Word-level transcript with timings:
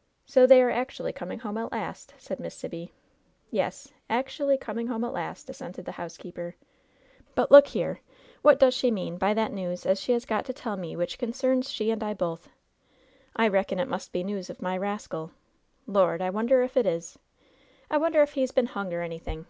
""So 0.24 0.46
they 0.46 0.62
are 0.62 0.70
actually 0.70 1.12
coming 1.12 1.40
home 1.40 1.58
at 1.58 1.72
last," 1.72 2.14
said 2.16 2.40
Miss 2.40 2.54
Sibby. 2.54 2.94
"Yes, 3.50 3.92
actially 4.08 4.56
coming 4.58 4.86
home 4.86 5.04
at 5.04 5.12
last,'' 5.12 5.50
assented 5.50 5.84
the 5.84 5.92
housekeeper. 6.00 6.56
"But, 7.34 7.50
look 7.50 7.66
here. 7.66 8.00
What 8.40 8.58
does 8.58 8.72
she 8.72 8.90
mean 8.90 9.18
by 9.18 9.34
that 9.34 9.52
news 9.52 9.84
as 9.84 10.00
she 10.00 10.12
has 10.12 10.24
got 10.24 10.46
to 10.46 10.54
tell 10.54 10.78
me 10.78 10.96
which 10.96 11.18
concerns 11.18 11.70
she 11.70 11.90
and 11.90 12.02
I 12.02 12.14
both? 12.14 12.48
I 13.36 13.46
reckon 13.48 13.78
it 13.78 13.88
must 13.88 14.10
be 14.10 14.24
news 14.24 14.48
of 14.48 14.62
my 14.62 14.74
rascaL 14.74 15.32
Lord! 15.86 16.22
I 16.22 16.30
wonder 16.30 16.62
if 16.62 16.74
it 16.74 16.86
is? 16.86 17.18
I 17.90 17.98
wonder 17.98 18.22
if 18.22 18.32
he's 18.32 18.52
been 18.52 18.68
hung 18.72 18.94
or 18.94 19.02
anything 19.02 19.44